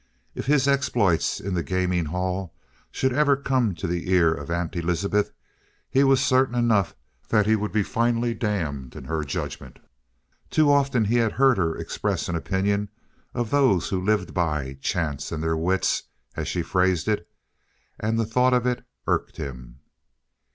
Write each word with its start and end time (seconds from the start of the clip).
If 0.33 0.47
his 0.47 0.67
exploits 0.67 1.39
in 1.39 1.53
the 1.53 1.61
gaming 1.61 2.05
hall 2.05 2.55
should 2.89 3.13
ever 3.13 3.35
come 3.37 3.75
to 3.75 3.85
the 3.85 4.09
ear 4.11 4.33
of 4.33 4.49
Aunt 4.49 4.75
Elizabeth, 4.75 5.31
he 5.91 6.03
was 6.03 6.19
certain 6.19 6.55
enough 6.55 6.95
that 7.29 7.45
he 7.45 7.55
would 7.55 7.71
be 7.71 7.83
finally 7.83 8.33
damned 8.33 8.95
in 8.95 9.03
her 9.03 9.23
judgment. 9.23 9.77
Too 10.49 10.71
often 10.71 11.05
he 11.05 11.17
had 11.17 11.33
heard 11.33 11.57
her 11.59 11.77
express 11.77 12.27
an 12.27 12.35
opinion 12.35 12.89
of 13.35 13.51
those 13.51 13.89
who 13.89 14.03
lived 14.03 14.33
by 14.33 14.79
"chance 14.81 15.31
and 15.31 15.43
their 15.43 15.55
wits," 15.55 16.01
as 16.35 16.47
she 16.47 16.63
phrased 16.63 17.07
it. 17.07 17.29
And 17.99 18.19
the 18.19 18.25
thought 18.25 18.53
of 18.55 18.65
it 18.65 18.83
irked 19.07 19.37
him. 19.37 19.81